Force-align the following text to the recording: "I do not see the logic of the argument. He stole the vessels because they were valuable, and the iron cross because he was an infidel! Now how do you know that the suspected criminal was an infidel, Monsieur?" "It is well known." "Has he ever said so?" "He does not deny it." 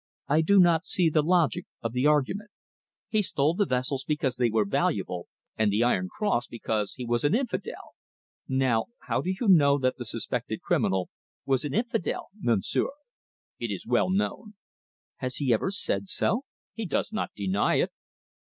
"I 0.27 0.41
do 0.41 0.59
not 0.59 0.87
see 0.87 1.11
the 1.11 1.21
logic 1.21 1.67
of 1.83 1.91
the 1.93 2.07
argument. 2.07 2.49
He 3.09 3.21
stole 3.21 3.53
the 3.53 3.67
vessels 3.67 4.03
because 4.03 4.35
they 4.37 4.49
were 4.49 4.65
valuable, 4.65 5.27
and 5.55 5.71
the 5.71 5.83
iron 5.83 6.09
cross 6.09 6.47
because 6.47 6.95
he 6.95 7.05
was 7.05 7.23
an 7.23 7.35
infidel! 7.35 7.91
Now 8.47 8.87
how 9.01 9.21
do 9.21 9.29
you 9.29 9.47
know 9.47 9.77
that 9.77 9.97
the 9.97 10.05
suspected 10.05 10.63
criminal 10.63 11.09
was 11.45 11.63
an 11.65 11.75
infidel, 11.75 12.29
Monsieur?" 12.39 12.87
"It 13.59 13.69
is 13.69 13.85
well 13.85 14.09
known." 14.09 14.55
"Has 15.17 15.35
he 15.35 15.53
ever 15.53 15.69
said 15.69 16.07
so?" 16.09 16.45
"He 16.73 16.87
does 16.87 17.13
not 17.13 17.35
deny 17.35 17.75
it." 17.75 17.91